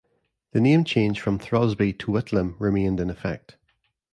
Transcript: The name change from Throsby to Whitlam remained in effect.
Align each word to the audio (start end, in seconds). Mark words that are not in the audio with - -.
The 0.53 0.59
name 0.59 0.83
change 0.83 1.21
from 1.21 1.37
Throsby 1.37 1.95
to 1.99 2.11
Whitlam 2.11 2.55
remained 2.57 2.99
in 2.99 3.11
effect. 3.11 3.57